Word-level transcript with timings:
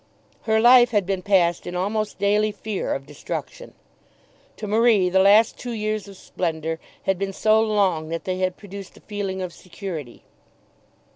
Her 0.45 0.59
life 0.59 0.89
had 0.89 1.05
been 1.05 1.21
passed 1.21 1.67
in 1.67 1.75
almost 1.75 2.17
daily 2.17 2.51
fear 2.51 2.91
of 2.95 3.05
destruction. 3.05 3.75
To 4.57 4.65
Marie 4.65 5.09
the 5.09 5.19
last 5.19 5.59
two 5.59 5.73
years 5.73 6.07
of 6.07 6.17
splendour 6.17 6.79
had 7.03 7.19
been 7.19 7.33
so 7.33 7.61
long 7.61 8.09
that 8.09 8.23
they 8.23 8.39
had 8.39 8.57
produced 8.57 8.97
a 8.97 9.01
feeling 9.01 9.43
of 9.43 9.53
security. 9.53 10.23